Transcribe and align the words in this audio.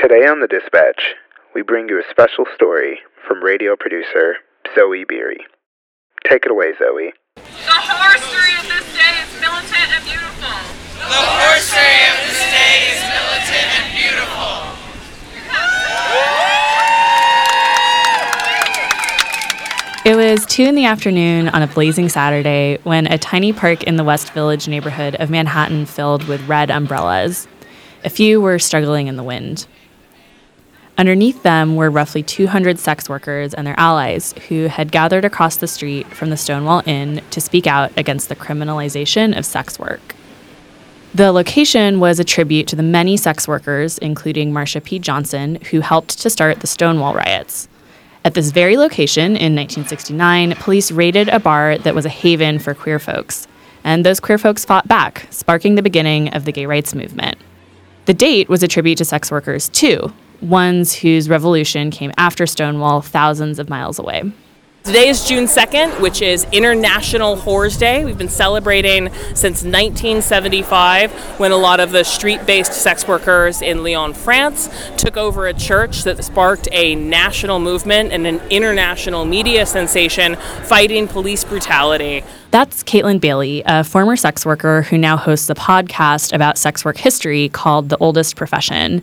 Today 0.00 0.28
on 0.28 0.38
The 0.38 0.46
Dispatch, 0.46 1.16
we 1.56 1.62
bring 1.62 1.88
you 1.88 1.98
a 1.98 2.04
special 2.08 2.46
story 2.54 3.00
from 3.26 3.42
radio 3.42 3.74
producer 3.74 4.36
Zoe 4.76 5.02
Beery. 5.02 5.38
Take 6.24 6.44
it 6.44 6.52
away, 6.52 6.72
Zoe. 6.78 7.12
The 7.34 7.42
horsery 7.66 8.54
of 8.60 8.68
this 8.70 8.94
day 8.94 9.18
is 9.26 9.40
militant 9.40 9.90
and 9.90 10.04
beautiful. 10.04 10.54
The 11.02 11.02
horsery 11.02 11.98
of 12.14 12.16
this 12.30 12.38
day 12.46 12.94
is 12.94 13.02
militant 13.10 13.74
and 13.74 13.90
beautiful. 13.98 14.54
It 20.06 20.14
was 20.14 20.46
2 20.46 20.62
in 20.62 20.76
the 20.76 20.84
afternoon 20.84 21.48
on 21.48 21.62
a 21.62 21.66
blazing 21.66 22.08
Saturday 22.08 22.78
when 22.84 23.08
a 23.08 23.18
tiny 23.18 23.52
park 23.52 23.82
in 23.82 23.96
the 23.96 24.04
West 24.04 24.32
Village 24.32 24.68
neighborhood 24.68 25.16
of 25.16 25.28
Manhattan 25.28 25.86
filled 25.86 26.28
with 26.28 26.40
red 26.46 26.70
umbrellas. 26.70 27.48
A 28.04 28.10
few 28.10 28.40
were 28.40 28.60
struggling 28.60 29.08
in 29.08 29.16
the 29.16 29.24
wind. 29.24 29.66
Underneath 30.98 31.44
them 31.44 31.76
were 31.76 31.90
roughly 31.90 32.24
200 32.24 32.76
sex 32.76 33.08
workers 33.08 33.54
and 33.54 33.64
their 33.64 33.78
allies 33.78 34.34
who 34.48 34.66
had 34.66 34.90
gathered 34.90 35.24
across 35.24 35.56
the 35.56 35.68
street 35.68 36.08
from 36.08 36.30
the 36.30 36.36
Stonewall 36.36 36.82
Inn 36.86 37.22
to 37.30 37.40
speak 37.40 37.68
out 37.68 37.92
against 37.96 38.28
the 38.28 38.34
criminalization 38.34 39.38
of 39.38 39.46
sex 39.46 39.78
work. 39.78 40.16
The 41.14 41.30
location 41.30 42.00
was 42.00 42.18
a 42.18 42.24
tribute 42.24 42.66
to 42.66 42.76
the 42.76 42.82
many 42.82 43.16
sex 43.16 43.46
workers, 43.46 43.98
including 43.98 44.52
Marsha 44.52 44.82
P. 44.82 44.98
Johnson, 44.98 45.60
who 45.70 45.80
helped 45.80 46.18
to 46.18 46.28
start 46.28 46.60
the 46.60 46.66
Stonewall 46.66 47.14
riots. 47.14 47.68
At 48.24 48.34
this 48.34 48.50
very 48.50 48.76
location 48.76 49.36
in 49.36 49.54
1969, 49.54 50.56
police 50.56 50.90
raided 50.90 51.28
a 51.28 51.38
bar 51.38 51.78
that 51.78 51.94
was 51.94 52.06
a 52.06 52.10
haven 52.10 52.58
for 52.58 52.74
queer 52.74 52.98
folks. 52.98 53.46
And 53.84 54.04
those 54.04 54.18
queer 54.18 54.36
folks 54.36 54.64
fought 54.64 54.88
back, 54.88 55.28
sparking 55.30 55.76
the 55.76 55.82
beginning 55.82 56.34
of 56.34 56.44
the 56.44 56.52
gay 56.52 56.66
rights 56.66 56.92
movement. 56.92 57.38
The 58.06 58.14
date 58.14 58.48
was 58.48 58.64
a 58.64 58.68
tribute 58.68 58.98
to 58.98 59.04
sex 59.04 59.30
workers, 59.30 59.68
too, 59.68 60.12
ones 60.40 60.94
whose 60.94 61.28
revolution 61.28 61.90
came 61.90 62.12
after 62.16 62.46
Stonewall 62.46 63.00
thousands 63.00 63.58
of 63.58 63.68
miles 63.68 63.98
away. 63.98 64.32
Today 64.88 65.10
is 65.10 65.28
June 65.28 65.44
2nd, 65.44 66.00
which 66.00 66.22
is 66.22 66.46
International 66.50 67.36
Whores 67.36 67.78
Day. 67.78 68.06
We've 68.06 68.16
been 68.16 68.30
celebrating 68.30 69.12
since 69.34 69.62
1975 69.62 71.12
when 71.38 71.52
a 71.52 71.58
lot 71.58 71.78
of 71.78 71.90
the 71.90 72.04
street 72.04 72.46
based 72.46 72.72
sex 72.72 73.06
workers 73.06 73.60
in 73.60 73.82
Lyon, 73.82 74.14
France 74.14 74.70
took 74.96 75.18
over 75.18 75.46
a 75.46 75.52
church 75.52 76.04
that 76.04 76.24
sparked 76.24 76.68
a 76.72 76.94
national 76.94 77.58
movement 77.58 78.12
and 78.12 78.26
an 78.26 78.40
international 78.48 79.26
media 79.26 79.66
sensation 79.66 80.36
fighting 80.62 81.06
police 81.06 81.44
brutality. 81.44 82.24
That's 82.50 82.82
Caitlin 82.82 83.20
Bailey, 83.20 83.62
a 83.66 83.84
former 83.84 84.16
sex 84.16 84.46
worker 84.46 84.80
who 84.80 84.96
now 84.96 85.18
hosts 85.18 85.50
a 85.50 85.54
podcast 85.54 86.32
about 86.32 86.56
sex 86.56 86.82
work 86.82 86.96
history 86.96 87.50
called 87.50 87.90
The 87.90 87.98
Oldest 87.98 88.36
Profession. 88.36 89.02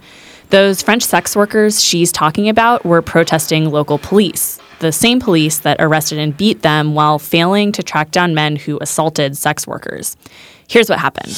Those 0.50 0.82
French 0.82 1.04
sex 1.04 1.36
workers 1.36 1.84
she's 1.84 2.12
talking 2.12 2.50
about 2.50 2.86
were 2.86 3.02
protesting 3.04 3.70
local 3.70 4.00
police, 4.00 4.60
the 4.80 4.92
same 4.92 5.20
police 5.20 5.60
that 5.60 5.78
arrested 5.80 6.20
and 6.20 6.36
beat 6.36 6.62
them 6.62 6.94
while 6.94 7.20
failing 7.20 7.72
to 7.74 7.84
track 7.84 8.12
down 8.12 8.34
men 8.34 8.56
who 8.56 8.78
assaulted 8.82 9.38
sex 9.38 9.66
workers. 9.68 10.18
Here's 10.68 10.90
what 10.90 11.00
happened. 11.00 11.32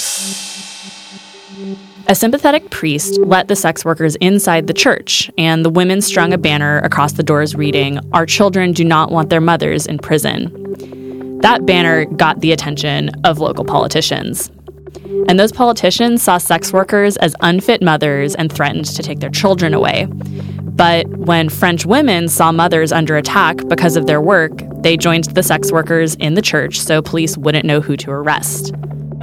A 2.09 2.15
sympathetic 2.15 2.69
priest 2.69 3.19
let 3.19 3.49
the 3.49 3.55
sex 3.55 3.83
workers 3.83 4.15
inside 4.17 4.67
the 4.67 4.73
church, 4.73 5.29
and 5.37 5.65
the 5.65 5.69
women 5.69 6.01
strung 6.01 6.31
a 6.31 6.37
banner 6.37 6.79
across 6.79 7.13
the 7.13 7.23
doors 7.23 7.53
reading, 7.53 7.99
Our 8.13 8.25
children 8.25 8.71
do 8.71 8.85
not 8.85 9.11
want 9.11 9.29
their 9.29 9.41
mothers 9.41 9.85
in 9.85 9.97
prison. 9.97 11.39
That 11.41 11.65
banner 11.65 12.05
got 12.05 12.39
the 12.39 12.53
attention 12.53 13.09
of 13.25 13.39
local 13.39 13.65
politicians. 13.65 14.49
And 15.27 15.39
those 15.39 15.51
politicians 15.51 16.21
saw 16.21 16.37
sex 16.37 16.71
workers 16.73 17.17
as 17.17 17.35
unfit 17.41 17.81
mothers 17.81 18.35
and 18.35 18.51
threatened 18.51 18.85
to 18.85 19.03
take 19.03 19.19
their 19.19 19.29
children 19.29 19.73
away. 19.73 20.07
But 20.77 21.07
when 21.07 21.49
French 21.49 21.85
women 21.85 22.27
saw 22.27 22.51
mothers 22.51 22.91
under 22.91 23.17
attack 23.17 23.67
because 23.67 23.95
of 23.95 24.05
their 24.05 24.21
work, 24.21 24.51
they 24.83 24.95
joined 24.95 25.25
the 25.25 25.41
sex 25.41 25.71
workers 25.71 26.15
in 26.15 26.35
the 26.35 26.41
church 26.41 26.79
so 26.79 27.01
police 27.01 27.35
wouldn't 27.37 27.65
know 27.65 27.81
who 27.81 27.97
to 27.97 28.11
arrest. 28.11 28.73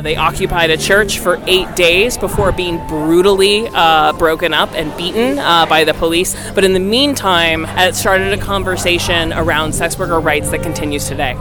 They 0.03 0.17
occupied 0.17 0.71
a 0.71 0.77
church 0.77 1.19
for 1.19 1.41
eight 1.47 1.75
days 1.77 2.19
before 2.19 2.53
being 2.53 2.85
brutally 2.89 3.69
uh, 3.69 4.13
broken 4.15 4.53
up 4.53 4.71
and 4.73 4.95
beaten 4.99 5.39
uh, 5.39 5.65
by 5.67 5.85
the 5.85 5.95
police. 5.95 6.35
But 6.55 6.65
in 6.65 6.75
the 6.75 6.81
meantime, 6.81 7.65
it 7.65 7.95
started 7.95 8.33
a 8.33 8.37
conversation 8.37 9.33
around 9.33 9.75
sex 9.75 9.99
worker 9.99 10.21
rights 10.21 10.51
that 10.51 10.63
continues 10.63 11.09
today. 11.09 11.35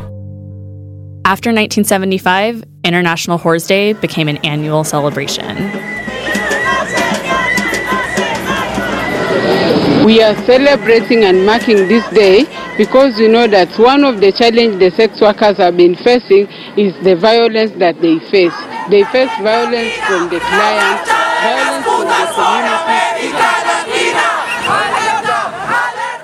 After 1.26 1.50
1975, 1.50 2.64
International 2.84 3.40
Whores 3.40 3.68
Day 3.68 3.94
became 3.94 4.28
an 4.28 4.38
annual 4.38 4.84
celebration. 4.84 5.72
We 10.06 10.22
are 10.22 10.36
celebrating 10.46 11.24
and 11.24 11.46
marking 11.46 11.88
this 11.88 12.06
day 12.10 12.44
because 12.78 13.18
we 13.18 13.30
know 13.30 13.48
that 13.48 13.70
one 13.80 14.04
of 14.04 14.20
the 14.20 14.34
challenges 14.34 14.78
the 14.80 14.92
sex 14.92 15.22
workers 15.22 15.58
have 15.58 15.78
been 15.78 15.96
facing 15.96 16.48
is 16.78 16.94
the 17.04 17.16
violence 17.16 17.72
that 17.78 18.02
they 18.02 18.20
face. 18.30 18.54
They 18.90 19.04
face 19.06 19.32
violence 19.40 19.94
from 20.04 20.30
the 20.30 20.40
clients, 20.40 21.10
violence 21.10 21.86
from 21.86 22.04
the 22.04 23.24
community. 23.30 23.53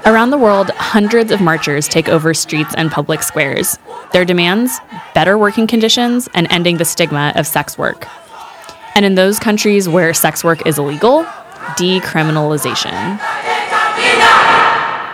Around 0.09 0.31
the 0.31 0.39
world, 0.39 0.71
hundreds 0.71 1.31
of 1.31 1.39
marchers 1.39 1.87
take 1.87 2.09
over 2.09 2.33
streets 2.33 2.73
and 2.75 2.89
public 2.89 3.21
squares. 3.21 3.77
Their 4.11 4.25
demands 4.25 4.79
better 5.13 5.37
working 5.37 5.67
conditions 5.67 6.27
and 6.33 6.47
ending 6.49 6.77
the 6.77 6.85
stigma 6.85 7.31
of 7.35 7.45
sex 7.45 7.77
work. 7.77 8.07
And 8.95 9.05
in 9.05 9.13
those 9.13 9.37
countries 9.37 9.87
where 9.87 10.11
sex 10.15 10.43
work 10.43 10.65
is 10.65 10.79
illegal, 10.79 11.25
decriminalization. 11.77 13.19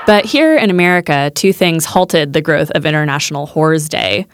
But 0.08 0.24
here 0.24 0.56
in 0.56 0.70
America, 0.70 1.30
two 1.36 1.52
things 1.52 1.84
halted 1.84 2.32
the 2.32 2.42
growth 2.42 2.72
of 2.72 2.86
International 2.86 3.48
Whores 3.48 3.90
Day 3.90 4.26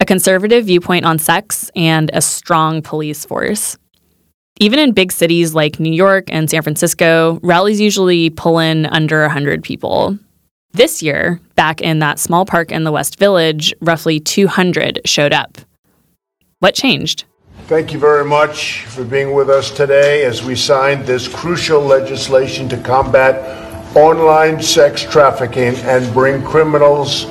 a 0.00 0.04
conservative 0.04 0.66
viewpoint 0.66 1.06
on 1.06 1.18
sex 1.18 1.70
and 1.74 2.10
a 2.12 2.20
strong 2.20 2.82
police 2.82 3.24
force. 3.24 3.78
Even 4.60 4.78
in 4.78 4.92
big 4.92 5.10
cities 5.10 5.52
like 5.52 5.80
New 5.80 5.92
York 5.92 6.26
and 6.28 6.48
San 6.48 6.62
Francisco, 6.62 7.40
rallies 7.42 7.80
usually 7.80 8.30
pull 8.30 8.60
in 8.60 8.86
under 8.86 9.22
100 9.22 9.64
people. 9.64 10.16
This 10.72 11.02
year, 11.02 11.40
back 11.56 11.80
in 11.80 11.98
that 11.98 12.20
small 12.20 12.44
park 12.44 12.70
in 12.70 12.84
the 12.84 12.92
West 12.92 13.18
Village, 13.18 13.74
roughly 13.80 14.20
200 14.20 15.00
showed 15.04 15.32
up. 15.32 15.58
What 16.60 16.76
changed? 16.76 17.24
Thank 17.66 17.92
you 17.92 17.98
very 17.98 18.24
much 18.24 18.84
for 18.84 19.04
being 19.04 19.34
with 19.34 19.50
us 19.50 19.72
today 19.72 20.24
as 20.24 20.44
we 20.44 20.54
signed 20.54 21.04
this 21.04 21.26
crucial 21.26 21.80
legislation 21.80 22.68
to 22.68 22.76
combat 22.76 23.96
online 23.96 24.62
sex 24.62 25.02
trafficking 25.02 25.74
and 25.76 26.12
bring 26.14 26.44
criminals 26.44 27.24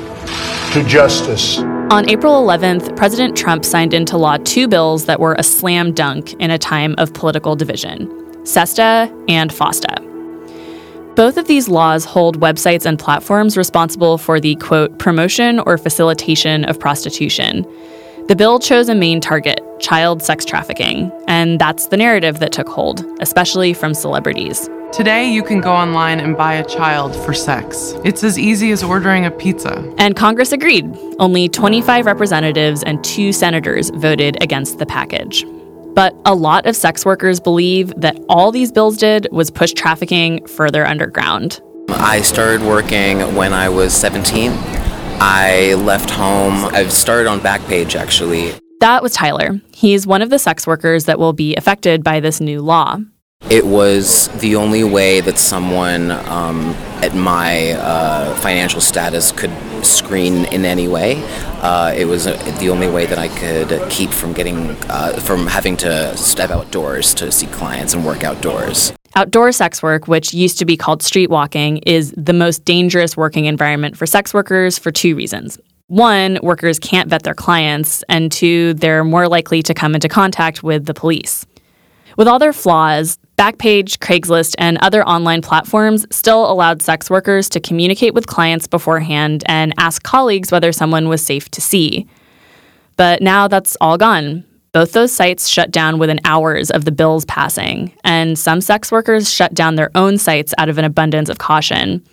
to 0.74 0.84
justice. 0.88 1.60
On 1.92 2.10
April 2.10 2.42
11th, 2.42 2.96
President 2.96 3.38
Trump 3.38 3.64
signed 3.64 3.94
into 3.94 4.18
law 4.18 4.38
two 4.38 4.68
bills 4.68 5.06
that 5.06 5.20
were 5.20 5.36
a 5.38 5.44
slam 5.44 5.94
dunk 5.94 6.34
in 6.36 6.50
a 6.50 6.58
time 6.58 6.96
of 6.98 7.14
political 7.14 7.56
division 7.56 8.08
SESTA 8.46 9.12
and 9.28 9.52
FOSTA. 9.52 10.02
Both 11.16 11.38
of 11.38 11.48
these 11.48 11.68
laws 11.70 12.06
hold 12.06 12.40
websites 12.40 12.86
and 12.86 12.98
platforms 12.98 13.56
responsible 13.56 14.18
for 14.18 14.40
the 14.40 14.56
quote, 14.56 14.98
promotion 14.98 15.60
or 15.60 15.78
facilitation 15.78 16.66
of 16.66 16.80
prostitution. 16.80 17.64
The 18.28 18.36
bill 18.36 18.58
chose 18.58 18.90
a 18.90 18.96
main 18.96 19.22
target 19.22 19.60
child 19.80 20.24
sex 20.24 20.46
trafficking, 20.46 21.12
and 21.28 21.60
that's 21.60 21.88
the 21.88 21.98
narrative 21.98 22.40
that 22.40 22.54
took 22.54 22.70
hold, 22.70 23.06
especially 23.20 23.74
from 23.74 23.94
celebrities. 23.94 24.70
Today, 24.94 25.28
you 25.28 25.42
can 25.42 25.60
go 25.60 25.74
online 25.74 26.20
and 26.20 26.38
buy 26.38 26.54
a 26.54 26.64
child 26.64 27.16
for 27.26 27.34
sex. 27.34 27.96
It's 28.06 28.24
as 28.24 28.38
easy 28.38 28.70
as 28.70 28.84
ordering 28.84 29.26
a 29.26 29.32
pizza. 29.32 29.92
And 29.98 30.16
Congress 30.16 30.52
agreed. 30.52 30.86
Only 31.18 31.50
25 31.50 32.06
representatives 32.06 32.84
and 32.84 33.04
two 33.04 33.34
senators 33.34 33.90
voted 33.90 34.38
against 34.44 34.78
the 34.78 34.86
package. 34.86 35.46
But 35.96 36.16
a 36.26 36.36
lot 36.36 36.68
of 36.68 36.76
sex 36.76 37.08
workers 37.08 37.40
believe 37.40 37.92
that 37.98 38.16
all 38.30 38.52
these 38.52 38.72
bills 38.72 38.98
did 38.98 39.28
was 39.32 39.50
push 39.50 39.74
trafficking 39.74 40.46
further 40.46 40.86
underground. 40.86 41.60
I 41.90 42.22
started 42.22 42.62
working 42.62 43.22
when 43.36 43.52
I 43.52 43.70
was 43.70 43.96
17. 43.96 44.52
I 45.20 45.74
left 45.74 46.12
home. 46.12 46.66
I've 46.66 46.94
started 46.94 47.28
on 47.28 47.40
Backpage 47.40 47.96
actually. 47.96 48.54
That 48.80 49.02
was 49.02 49.14
Tyler. 49.14 49.60
He's 49.74 50.06
one 50.06 50.22
of 50.22 50.30
the 50.30 50.38
sex 50.38 50.68
workers 50.68 51.06
that 51.06 51.18
will 51.18 51.34
be 51.34 51.56
affected 51.56 52.04
by 52.04 52.20
this 52.20 52.40
new 52.40 52.62
law. 52.62 53.00
It 53.50 53.66
was 53.66 54.30
the 54.40 54.56
only 54.56 54.84
way 54.84 55.20
that 55.22 55.38
someone 55.38 56.12
um, 56.12 56.72
at 57.04 57.14
my 57.14 57.72
uh, 57.72 58.36
financial 58.38 58.82
status 58.82 59.32
could 59.32 59.52
screen 59.86 60.46
in 60.46 60.66
any 60.66 60.88
way. 60.88 61.22
Uh, 61.62 61.94
it 61.96 62.06
was 62.06 62.26
uh, 62.26 62.38
the 62.60 62.70
only 62.70 62.90
way 62.90 63.06
that 63.06 63.18
I 63.18 63.28
could 63.28 63.90
keep 63.90 64.12
from 64.12 64.34
getting 64.34 64.72
uh, 64.90 65.20
from 65.20 65.48
having 65.48 65.78
to 65.78 66.16
step 66.18 66.50
outdoors 66.50 67.14
to 67.16 67.32
see 67.32 67.48
clients 67.48 67.94
and 67.94 68.06
work 68.06 68.24
outdoors. 68.24 68.94
Outdoor 69.16 69.52
sex 69.52 69.84
work, 69.84 70.08
which 70.08 70.34
used 70.34 70.58
to 70.60 70.66
be 70.66 70.76
called 70.76 71.04
street 71.04 71.30
walking, 71.30 71.78
is 71.80 72.14
the 72.18 72.34
most 72.34 72.66
dangerous 72.66 73.16
working 73.16 73.46
environment 73.46 73.96
for 73.96 74.08
sex 74.08 74.34
workers 74.34 74.80
for 74.80 74.92
two 74.92 75.16
reasons. 75.16 75.60
One, 75.88 76.40
workers 76.42 76.80
can't 76.80 77.10
vet 77.10 77.24
their 77.24 77.36
clients, 77.36 78.04
and 78.10 78.32
two, 78.32 78.74
they're 78.74 79.04
more 79.04 79.28
likely 79.28 79.62
to 79.64 79.74
come 79.74 79.94
into 79.94 80.10
contact 80.10 80.64
with 80.64 80.86
the 80.86 80.94
police. 80.94 81.46
With 82.18 82.28
all 82.28 82.40
their 82.40 82.54
flaws, 82.54 83.20
Backpage, 83.38 83.98
Craigslist, 83.98 84.56
and 84.60 84.78
other 84.78 85.04
online 85.08 85.42
platforms 85.42 86.06
still 86.12 86.52
allowed 86.52 86.82
sex 86.82 87.10
workers 87.10 87.50
to 87.50 87.60
communicate 87.60 88.14
with 88.14 88.28
clients 88.28 88.68
beforehand 88.68 89.44
and 89.48 89.74
ask 89.78 90.04
colleagues 90.04 90.52
whether 90.52 90.72
someone 90.72 91.10
was 91.10 91.26
safe 91.26 91.50
to 91.50 91.62
see. 91.62 92.08
But 92.96 93.22
now 93.22 93.48
that's 93.48 93.76
all 93.82 93.98
gone. 93.98 94.46
Both 94.72 94.94
those 94.94 95.12
sites 95.12 95.48
shut 95.48 95.72
down 95.72 96.00
within 96.00 96.20
hours 96.26 96.72
of 96.72 96.86
the 96.86 96.92
bills 96.92 97.26
passing, 97.26 97.92
and 98.04 98.38
some 98.38 98.62
sex 98.62 98.92
workers 98.92 99.32
shut 99.32 99.54
down 99.54 99.76
their 99.76 99.92
own 99.96 100.18
sites 100.18 100.54
out 100.58 100.70
of 100.70 100.78
an 100.78 100.86
abundance 100.86 101.30
of 101.30 101.38
caution. 101.38 102.04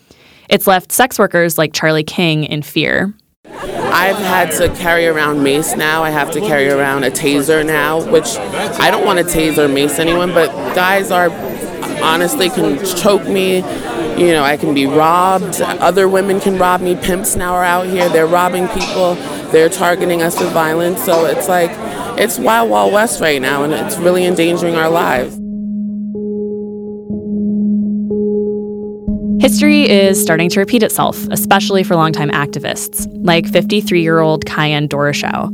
It's 0.48 0.66
left 0.66 0.90
sex 0.90 1.18
workers 1.18 1.58
like 1.58 1.72
Charlie 1.72 2.04
King 2.04 2.44
in 2.44 2.62
fear. 2.62 3.14
I've 3.52 4.16
had 4.16 4.50
to 4.52 4.68
carry 4.76 5.06
around 5.06 5.42
mace 5.42 5.76
now. 5.76 6.02
I 6.02 6.10
have 6.10 6.30
to 6.32 6.40
carry 6.40 6.68
around 6.68 7.04
a 7.04 7.10
taser 7.10 7.64
now, 7.64 8.08
which 8.10 8.36
I 8.36 8.90
don't 8.90 9.04
want 9.04 9.18
to 9.18 9.24
taser 9.24 9.72
mace 9.72 9.98
anyone, 9.98 10.32
but 10.32 10.48
guys 10.74 11.10
are 11.10 11.30
honestly 12.02 12.48
can 12.50 12.84
choke 12.96 13.26
me. 13.26 13.56
You 14.18 14.32
know, 14.32 14.42
I 14.42 14.56
can 14.56 14.74
be 14.74 14.86
robbed. 14.86 15.60
Other 15.60 16.08
women 16.08 16.40
can 16.40 16.58
rob 16.58 16.80
me. 16.80 16.94
Pimps 16.94 17.36
now 17.36 17.54
are 17.54 17.64
out 17.64 17.86
here. 17.86 18.08
They're 18.08 18.26
robbing 18.26 18.68
people. 18.68 19.14
They're 19.50 19.70
targeting 19.70 20.22
us 20.22 20.38
with 20.38 20.52
violence. 20.52 21.02
So 21.04 21.24
it's 21.24 21.48
like, 21.48 21.70
it's 22.18 22.38
wild, 22.38 22.70
wild 22.70 22.92
west 22.92 23.20
right 23.20 23.40
now, 23.40 23.64
and 23.64 23.72
it's 23.72 23.96
really 23.96 24.26
endangering 24.26 24.74
our 24.74 24.90
lives. 24.90 25.39
History 29.40 29.88
is 29.88 30.20
starting 30.20 30.50
to 30.50 30.60
repeat 30.60 30.82
itself, 30.82 31.26
especially 31.30 31.82
for 31.82 31.96
longtime 31.96 32.28
activists, 32.28 33.08
like 33.24 33.48
53 33.48 34.02
year 34.02 34.20
old 34.20 34.44
Ceyenne 34.46 34.86
Doroshow. 34.86 35.50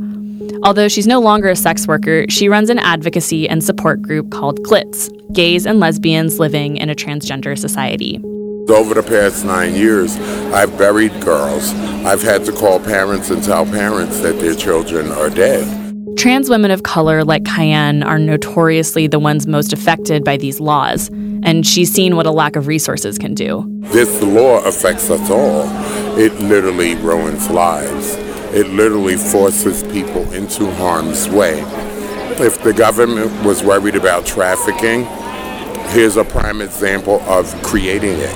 Although 0.61 0.89
she's 0.89 1.07
no 1.07 1.21
longer 1.21 1.47
a 1.47 1.55
sex 1.55 1.87
worker, 1.87 2.25
she 2.27 2.49
runs 2.49 2.69
an 2.69 2.79
advocacy 2.79 3.47
and 3.47 3.63
support 3.63 4.01
group 4.01 4.29
called 4.29 4.61
GLITS 4.61 5.09
Gays 5.31 5.65
and 5.65 5.79
Lesbians 5.79 6.37
Living 6.37 6.75
in 6.75 6.89
a 6.89 6.95
Transgender 6.95 7.57
Society. 7.57 8.19
Over 8.67 8.93
the 8.93 9.03
past 9.03 9.45
nine 9.45 9.73
years, 9.73 10.17
I've 10.51 10.77
buried 10.77 11.21
girls. 11.21 11.73
I've 12.03 12.21
had 12.21 12.43
to 12.43 12.51
call 12.51 12.81
parents 12.81 13.29
and 13.29 13.41
tell 13.41 13.65
parents 13.65 14.19
that 14.19 14.37
their 14.39 14.55
children 14.55 15.13
are 15.13 15.29
dead. 15.29 15.86
Trans 16.17 16.49
women 16.49 16.71
of 16.71 16.81
color 16.81 17.23
like 17.23 17.47
Ceyenne 17.47 18.01
are 18.01 18.17
notoriously 18.17 19.05
the 19.05 19.19
ones 19.19 19.45
most 19.45 19.71
affected 19.71 20.23
by 20.23 20.35
these 20.35 20.59
laws, 20.59 21.09
and 21.43 21.63
she's 21.65 21.93
seen 21.93 22.15
what 22.15 22.25
a 22.25 22.31
lack 22.31 22.55
of 22.55 22.65
resources 22.65 23.19
can 23.19 23.35
do. 23.35 23.63
This 23.91 24.19
law 24.23 24.65
affects 24.65 25.11
us 25.11 25.29
all. 25.29 25.67
It 26.17 26.33
literally 26.39 26.95
ruins 26.95 27.51
lives. 27.51 28.15
It 28.51 28.67
literally 28.69 29.15
forces 29.15 29.83
people 29.93 30.29
into 30.33 30.71
harm's 30.71 31.29
way. 31.29 31.61
If 32.39 32.63
the 32.63 32.73
government 32.73 33.45
was 33.45 33.63
worried 33.63 33.95
about 33.95 34.25
trafficking, 34.25 35.05
here's 35.91 36.17
a 36.17 36.23
prime 36.23 36.61
example 36.61 37.21
of 37.27 37.45
creating 37.61 38.15
it. 38.15 38.35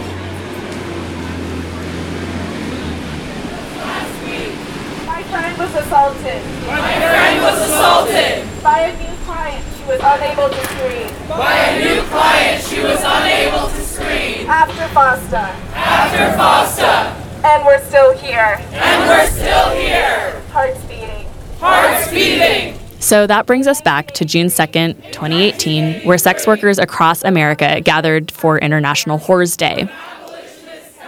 My 5.07 5.23
friend 5.23 5.57
was 5.57 5.73
assaulted. 5.73 6.43
My 6.67 6.79
friend 6.79 7.30
was 7.71 7.79
assaulted. 7.79 8.63
By 8.63 8.79
a 8.81 8.97
new 8.97 9.15
client 9.25 9.65
she 9.75 9.83
was 9.85 9.99
unable 10.03 10.49
to 10.49 10.65
screen. 10.67 11.27
By 11.27 11.53
a 11.53 11.79
new 11.79 12.01
client 12.03 12.63
she 12.63 12.81
was 12.81 12.99
unable 13.03 13.69
to 13.69 13.81
screen. 13.81 14.47
After 14.47 14.83
FOSTA. 14.93 15.55
After 15.73 16.37
FOSTA. 16.37 17.15
And 17.43 17.65
we're 17.65 17.83
still 17.85 18.15
here. 18.17 18.61
And 18.71 19.09
we're 19.09 19.27
still 19.27 19.69
here. 19.71 20.41
Hearts 20.51 20.83
beating. 20.85 21.27
Hearts 21.59 22.11
beating. 22.11 22.77
So 22.99 23.25
that 23.25 23.47
brings 23.47 23.65
us 23.65 23.81
back 23.81 24.11
to 24.11 24.25
June 24.25 24.45
2nd, 24.47 25.11
2018, 25.11 26.01
where 26.01 26.19
sex 26.19 26.45
workers 26.45 26.77
across 26.77 27.23
America 27.23 27.81
gathered 27.81 28.29
for 28.29 28.59
International 28.59 29.17
Whores 29.17 29.57
Day. 29.57 29.89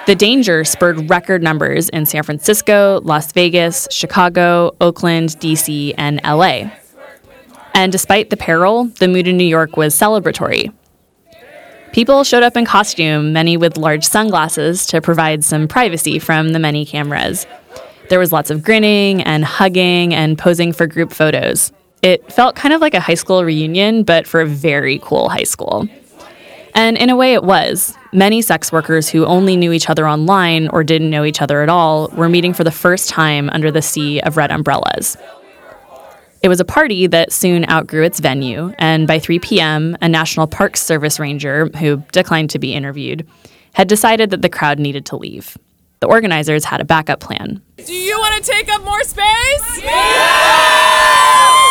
The 0.06 0.16
danger 0.16 0.66
spurred 0.66 1.10
record 1.10 1.42
numbers 1.42 1.88
in 1.88 2.06
San 2.06 2.24
Francisco, 2.24 3.00
Las 3.06 3.32
Vegas, 3.32 3.88
Chicago, 3.90 4.76
Oakland, 4.82 5.30
DC, 5.40 5.94
and 5.98 6.20
LA. 6.26 6.70
And 7.74 7.90
despite 7.90 8.30
the 8.30 8.36
peril, 8.36 8.86
the 9.00 9.08
mood 9.08 9.30
in 9.30 9.38
New 9.38 9.46
York 9.46 9.78
was 9.78 9.96
celebratory. 9.96 10.74
People 11.94 12.26
showed 12.26 12.44
up 12.44 12.58
in 12.58 12.66
costume, 12.66 13.32
many 13.32 13.56
with 13.56 13.78
large 13.78 14.04
sunglasses 14.04 14.86
to 14.88 15.00
provide 15.00 15.46
some 15.46 15.70
privacy 15.70 16.20
from 16.20 16.50
the 16.50 16.60
many 16.60 16.86
cameras. 16.86 17.48
There 18.10 18.20
was 18.20 18.34
lots 18.34 18.50
of 18.50 18.62
grinning 18.62 19.22
and 19.22 19.46
hugging 19.46 20.14
and 20.14 20.38
posing 20.38 20.74
for 20.74 20.86
group 20.86 21.14
photos. 21.14 21.72
It 22.02 22.30
felt 22.30 22.58
kind 22.58 22.74
of 22.74 22.82
like 22.82 22.94
a 22.94 23.00
high 23.00 23.14
school 23.14 23.46
reunion, 23.46 24.04
but 24.04 24.28
for 24.28 24.42
a 24.42 24.46
very 24.46 25.00
cool 25.02 25.30
high 25.30 25.44
school. 25.44 25.88
And 26.76 26.98
in 26.98 27.10
a 27.10 27.16
way, 27.16 27.34
it 27.34 27.44
was. 27.44 27.96
Many 28.12 28.42
sex 28.42 28.72
workers 28.72 29.10
who 29.10 29.26
only 29.26 29.56
knew 29.56 29.72
each 29.72 29.90
other 29.90 30.08
online 30.08 30.68
or 30.70 30.84
didn't 30.84 31.10
know 31.10 31.24
each 31.24 31.42
other 31.42 31.62
at 31.62 31.70
all 31.70 32.10
were 32.10 32.30
meeting 32.30 32.54
for 32.54 32.64
the 32.64 32.72
first 32.72 33.10
time 33.10 33.50
under 33.52 33.72
the 33.72 33.82
sea 33.82 34.20
of 34.22 34.38
red 34.38 34.52
umbrellas. 34.52 35.18
It 36.42 36.50
was 36.50 36.60
a 36.60 36.66
party 36.66 37.08
that 37.08 37.32
soon 37.32 37.66
outgrew 37.70 38.04
its 38.04 38.20
venue, 38.20 38.74
and 38.78 39.08
by 39.08 39.18
3 39.18 39.40
p.m., 39.40 39.96
a 40.02 40.10
National 40.10 40.46
Parks 40.46 40.82
Service 40.82 41.18
ranger, 41.18 41.68
who 41.78 42.04
declined 42.12 42.50
to 42.50 42.60
be 42.60 42.74
interviewed, 42.74 43.26
had 43.74 43.88
decided 43.88 44.30
that 44.32 44.42
the 44.42 44.50
crowd 44.50 44.78
needed 44.78 45.06
to 45.06 45.16
leave. 45.16 45.58
The 46.02 46.08
organizers 46.08 46.66
had 46.66 46.82
a 46.82 46.86
backup 46.86 47.22
plan. 47.22 47.62
Do 47.78 47.94
you 47.94 48.20
want 48.20 48.44
to 48.44 48.52
take 48.52 48.68
up 48.70 48.84
more 48.84 49.04
space? 49.04 49.80
Do 49.80 49.86
you 49.86 51.63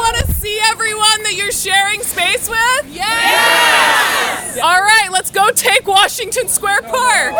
want 0.00 0.16
to 0.16 0.32
see 0.32 0.58
everyone 0.70 1.22
that 1.24 1.34
you're 1.36 1.52
sharing 1.52 2.02
space 2.02 2.48
with? 2.48 2.94
Yes! 2.94 4.58
All 4.62 4.80
right, 4.80 5.08
let's 5.12 5.30
go 5.30 5.50
take 5.50 5.86
Washington 5.86 6.48
Square 6.48 6.82
Park. 6.82 7.32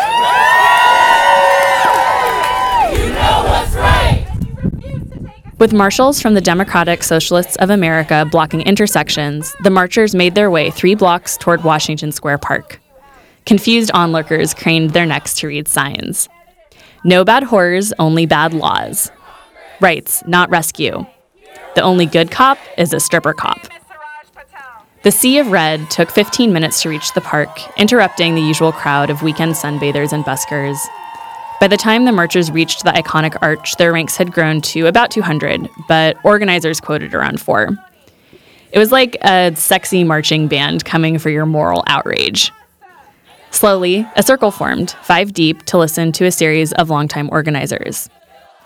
You 2.93 3.13
know 3.15 3.45
what's 3.49 3.75
right. 3.75 4.27
With 5.59 5.73
marshals 5.73 6.21
from 6.21 6.35
the 6.35 6.41
Democratic 6.41 7.03
Socialists 7.03 7.57
of 7.57 7.71
America 7.71 8.27
blocking 8.31 8.61
intersections, 8.61 9.55
the 9.63 9.71
marchers 9.71 10.15
made 10.15 10.35
their 10.35 10.51
way 10.51 10.71
three 10.71 10.95
blocks 10.95 11.39
toward 11.39 11.65
Washington 11.65 12.13
Square 12.13 12.39
Park. 12.39 12.79
Confused 13.47 13.91
onlookers 13.93 14.53
craned 14.53 14.91
their 14.91 15.07
necks 15.07 15.35
to 15.37 15.47
read 15.47 15.67
signs. 15.67 16.29
No 17.05 17.25
bad 17.25 17.43
horrors, 17.43 17.93
only 17.99 18.27
bad 18.27 18.53
laws. 18.53 19.11
Rights, 19.81 20.23
not 20.27 20.51
rescue. 20.51 21.07
The 21.75 21.83
only 21.83 22.07
good 22.07 22.31
cop 22.31 22.59
is 22.77 22.93
a 22.93 23.01
stripper 23.01 23.33
cop. 23.33 23.59
The 25.03 25.11
sea 25.11 25.39
of 25.39 25.51
red 25.51 25.89
took 25.91 26.11
15 26.11 26.53
minutes 26.53 26.83
to 26.83 26.91
reach 26.91 27.15
the 27.15 27.21
park, 27.23 27.49
interrupting 27.79 28.35
the 28.35 28.43
usual 28.43 28.71
crowd 28.71 29.09
of 29.09 29.23
weekend 29.23 29.55
sunbathers 29.55 30.13
and 30.13 30.25
buskers. 30.25 30.77
By 31.61 31.69
the 31.69 31.77
time 31.77 32.05
the 32.05 32.13
marchers 32.13 32.51
reached 32.51 32.85
the 32.85 32.91
iconic 32.91 33.37
arch, 33.41 33.77
their 33.77 33.93
ranks 33.93 34.17
had 34.17 34.33
grown 34.33 34.61
to 34.63 34.87
about 34.87 35.11
200, 35.11 35.69
but 35.89 36.17
organizers 36.25 36.81
quoted 36.81 37.15
around 37.15 37.41
four. 37.41 37.71
It 38.73 38.79
was 38.79 38.93
like 38.93 39.17
a 39.23 39.55
sexy 39.57 40.05
marching 40.05 40.49
band 40.49 40.85
coming 40.85 41.19
for 41.19 41.31
your 41.31 41.47
moral 41.47 41.83
outrage. 41.87 42.53
Slowly, 43.51 44.07
a 44.17 44.23
circle 44.23 44.51
formed, 44.51 44.93
five 45.03 45.33
deep, 45.33 45.65
to 45.65 45.79
listen 45.79 46.13
to 46.13 46.25
a 46.27 46.31
series 46.31 46.73
of 46.75 46.89
longtime 46.89 47.29
organizers. 47.31 48.09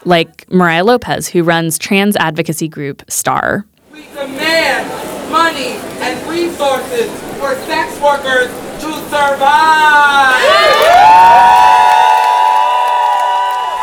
Like 0.04 0.50
Mariah 0.50 0.84
Lopez, 0.84 1.28
who 1.28 1.42
runs 1.42 1.78
trans 1.78 2.16
advocacy 2.16 2.68
group 2.68 3.02
STAR. 3.08 3.64
We 3.92 4.02
demand 4.14 5.32
money 5.32 5.78
and 6.04 6.28
resources 6.28 7.10
for 7.38 7.54
sex 7.66 8.00
workers 8.00 8.48
to 8.82 8.92
survive. 9.08 10.44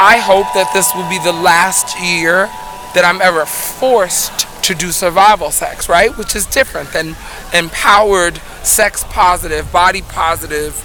I 0.03 0.17
hope 0.17 0.51
that 0.53 0.71
this 0.73 0.93
will 0.95 1.07
be 1.09 1.19
the 1.19 1.31
last 1.31 1.99
year 1.99 2.47
that 2.93 3.05
I'm 3.05 3.21
ever 3.21 3.45
forced 3.45 4.47
to 4.63 4.75
do 4.75 4.91
survival 4.91 5.51
sex, 5.51 5.87
right? 5.89 6.15
Which 6.17 6.35
is 6.35 6.45
different 6.45 6.91
than 6.91 7.15
empowered, 7.53 8.37
sex 8.63 9.03
positive, 9.09 9.71
body 9.71 10.01
positive 10.01 10.75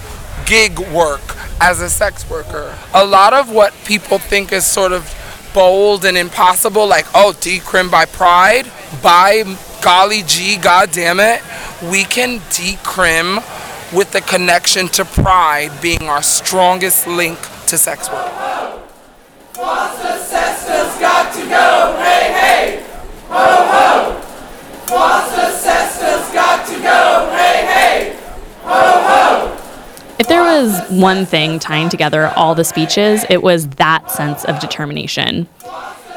gig 0.45 0.79
work 0.79 1.21
as 1.59 1.81
a 1.81 1.89
sex 1.89 2.29
worker. 2.29 2.77
A 2.93 3.05
lot 3.05 3.33
of 3.33 3.51
what 3.51 3.73
people 3.85 4.17
think 4.17 4.51
is 4.51 4.65
sort 4.65 4.91
of 4.91 5.13
bold 5.57 6.05
and 6.05 6.15
impossible, 6.15 6.85
like, 6.87 7.07
oh, 7.15 7.33
decrim 7.41 7.89
by 7.89 8.05
pride, 8.05 8.71
by 9.01 9.41
golly 9.81 10.21
gee, 10.21 10.55
god 10.55 10.91
damn 10.91 11.19
it, 11.19 11.41
we 11.89 12.03
can 12.03 12.37
decrim 12.51 13.37
with 13.91 14.11
the 14.11 14.21
connection 14.21 14.87
to 14.87 15.03
pride 15.03 15.71
being 15.81 16.03
our 16.03 16.21
strongest 16.21 17.07
link 17.07 17.39
to 17.65 17.75
sex 17.75 18.07
work. 18.11 18.31
FOSTA 19.53 20.99
got 20.99 21.33
to 21.33 21.41
go, 21.49 21.97
hey, 22.03 22.25
hey! 22.39 22.85
Ho, 23.29 23.47
ho! 23.73 24.21
FOSTA 24.85 25.57
SESTA's 25.57 26.31
got 26.33 26.67
to 26.67 26.75
go, 26.75 27.31
hey, 27.35 27.65
hey! 27.65 28.19
Ho, 28.61 28.83
ho! 29.09 29.57
If 30.19 30.27
there 30.27 30.41
was 30.41 30.89
one 30.89 31.25
thing 31.25 31.59
tying 31.59 31.89
together 31.89 32.27
all 32.35 32.55
the 32.55 32.63
speeches, 32.63 33.25
it 33.29 33.43
was 33.43 33.67
that 33.69 34.09
sense 34.09 34.45
of 34.45 34.59
determination. 34.59 35.47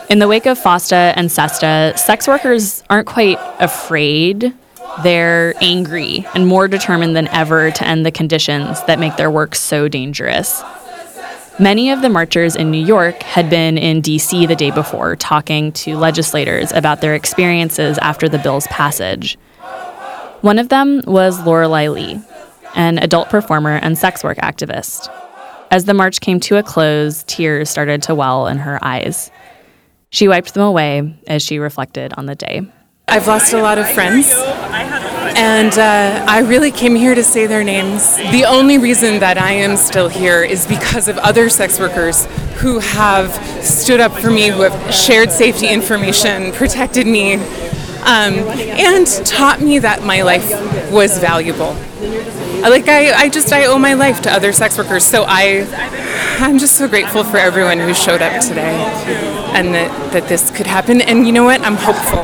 In 0.08 0.18
the 0.18 0.26
wake 0.26 0.46
of 0.46 0.58
FOSTA 0.58 1.12
and 1.16 1.30
SESTA, 1.30 1.96
sex 1.96 2.26
workers 2.26 2.82
aren't 2.90 3.06
quite 3.06 3.38
afraid 3.60 4.54
They're 5.02 5.54
angry 5.62 6.26
and 6.34 6.46
more 6.46 6.68
determined 6.68 7.16
than 7.16 7.28
ever 7.28 7.70
to 7.70 7.86
end 7.86 8.04
the 8.04 8.10
conditions 8.10 8.82
that 8.84 8.98
make 8.98 9.16
their 9.16 9.30
work 9.30 9.54
so 9.54 9.88
dangerous. 9.88 10.62
Many 11.58 11.90
of 11.90 12.02
the 12.02 12.08
marchers 12.08 12.56
in 12.56 12.70
New 12.70 12.84
York 12.84 13.22
had 13.22 13.48
been 13.48 13.78
in 13.78 14.02
DC 14.02 14.46
the 14.48 14.56
day 14.56 14.70
before 14.70 15.16
talking 15.16 15.72
to 15.72 15.96
legislators 15.96 16.72
about 16.72 17.00
their 17.00 17.14
experiences 17.14 17.98
after 17.98 18.28
the 18.28 18.38
bill's 18.38 18.66
passage. 18.66 19.38
One 20.40 20.58
of 20.58 20.70
them 20.70 21.02
was 21.06 21.40
Lorelei 21.44 21.88
Lee, 21.88 22.20
an 22.74 22.98
adult 22.98 23.28
performer 23.28 23.76
and 23.76 23.96
sex 23.96 24.22
work 24.22 24.38
activist. 24.38 25.08
As 25.70 25.84
the 25.84 25.94
march 25.94 26.20
came 26.20 26.40
to 26.40 26.56
a 26.56 26.62
close, 26.62 27.22
tears 27.24 27.70
started 27.70 28.02
to 28.02 28.14
well 28.14 28.48
in 28.48 28.58
her 28.58 28.78
eyes. 28.82 29.30
She 30.10 30.26
wiped 30.26 30.54
them 30.54 30.64
away 30.64 31.16
as 31.28 31.42
she 31.42 31.58
reflected 31.58 32.12
on 32.16 32.26
the 32.26 32.34
day. 32.34 32.62
I've 33.06 33.26
lost 33.26 33.52
a 33.52 33.60
lot 33.60 33.78
of 33.78 33.90
friends, 33.90 34.32
and 34.32 35.72
uh, 35.76 36.24
I 36.28 36.40
really 36.40 36.70
came 36.70 36.94
here 36.94 37.14
to 37.14 37.24
say 37.24 37.46
their 37.46 37.64
names. 37.64 38.16
The 38.16 38.44
only 38.44 38.78
reason 38.78 39.18
that 39.18 39.36
I 39.36 39.50
am 39.50 39.76
still 39.76 40.08
here 40.08 40.44
is 40.44 40.66
because 40.66 41.08
of 41.08 41.18
other 41.18 41.48
sex 41.48 41.80
workers 41.80 42.26
who 42.58 42.78
have 42.78 43.32
stood 43.64 43.98
up 44.00 44.12
for 44.12 44.30
me, 44.30 44.48
who 44.48 44.62
have 44.62 44.94
shared 44.94 45.32
safety 45.32 45.68
information, 45.68 46.52
protected 46.52 47.06
me, 47.06 47.34
um, 47.34 48.34
and 48.34 49.06
taught 49.26 49.60
me 49.60 49.80
that 49.80 50.04
my 50.04 50.22
life 50.22 50.48
was 50.92 51.18
valuable. 51.18 51.76
Like 52.60 52.88
I, 52.88 53.12
I 53.12 53.28
just 53.28 53.52
I 53.52 53.66
owe 53.66 53.78
my 53.78 53.94
life 53.94 54.20
to 54.22 54.30
other 54.32 54.52
sex 54.52 54.78
workers, 54.78 55.04
so 55.04 55.24
I, 55.26 55.66
I'm 56.38 56.58
just 56.58 56.76
so 56.76 56.86
grateful 56.86 57.24
for 57.24 57.36
everyone 57.36 57.78
who 57.80 57.94
showed 57.94 58.22
up 58.22 58.40
today, 58.40 58.76
and 59.56 59.74
that 59.74 59.90
that 60.12 60.28
this 60.28 60.50
could 60.52 60.66
happen. 60.66 61.00
And 61.00 61.26
you 61.26 61.32
know 61.32 61.44
what? 61.44 61.60
I'm 61.62 61.74
hopeful. 61.76 62.22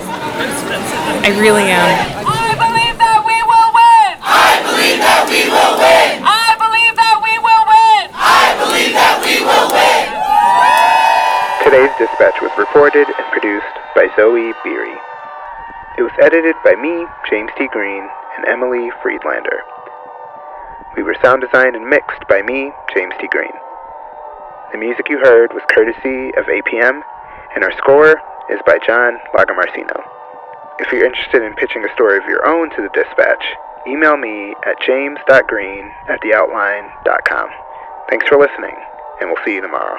I 1.26 1.34
really 1.40 1.66
am. 1.66 1.82
I 2.22 2.54
believe 2.54 2.94
that 3.00 3.24
we 3.26 3.38
will 3.42 3.70
win. 3.74 4.12
I 4.22 4.62
believe 4.62 5.00
that 5.02 5.26
we 5.26 5.42
will 5.50 5.74
win. 5.82 6.22
I 6.22 6.54
believe 6.60 6.94
that 6.94 7.16
we 7.24 7.34
will 7.42 7.64
win. 7.66 8.04
I 8.14 8.54
believe 8.60 8.92
that 8.94 9.16
we 9.24 9.42
will 9.42 9.68
win. 9.74 10.06
Today's 11.66 11.94
dispatch 11.98 12.38
was 12.38 12.54
reported 12.54 13.08
and 13.10 13.26
produced 13.34 13.74
by 13.98 14.06
Zoe 14.14 14.54
Beery. 14.62 14.94
It 15.98 16.04
was 16.06 16.14
edited 16.22 16.54
by 16.62 16.76
me, 16.76 17.08
James 17.28 17.50
T. 17.58 17.66
Green, 17.72 18.06
and 18.36 18.44
Emilie 18.46 18.92
Friedlander. 19.02 19.64
We 20.96 21.02
were 21.02 21.16
sound 21.22 21.42
designed 21.42 21.76
and 21.76 21.88
mixed 21.88 22.26
by 22.26 22.40
me, 22.40 22.72
James 22.94 23.12
T. 23.20 23.28
Green. 23.30 23.52
The 24.72 24.78
music 24.78 25.08
you 25.10 25.18
heard 25.18 25.52
was 25.52 25.62
courtesy 25.68 26.32
of 26.40 26.46
APM, 26.46 27.02
and 27.54 27.62
our 27.62 27.72
score 27.76 28.16
is 28.50 28.58
by 28.64 28.78
John 28.86 29.18
Lagomarsino. 29.34 30.02
If 30.80 30.90
you're 30.92 31.04
interested 31.04 31.42
in 31.42 31.54
pitching 31.54 31.84
a 31.84 31.92
story 31.94 32.16
of 32.16 32.24
your 32.24 32.46
own 32.46 32.70
to 32.70 32.82
the 32.82 32.88
dispatch, 32.94 33.44
email 33.86 34.16
me 34.16 34.54
at 34.64 34.80
james.green 34.80 35.92
at 36.08 36.20
theoutline.com. 36.22 37.48
Thanks 38.08 38.26
for 38.28 38.38
listening, 38.38 38.76
and 39.20 39.28
we'll 39.28 39.44
see 39.44 39.54
you 39.54 39.60
tomorrow. 39.60 39.98